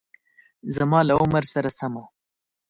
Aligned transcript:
زما 0.75 0.99
له 1.07 1.13
عمر 1.19 1.43
سره 1.53 1.69
سمه 1.79 2.03